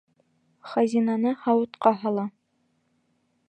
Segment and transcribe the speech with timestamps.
[0.69, 2.27] Хазинаны һауытҡа һала.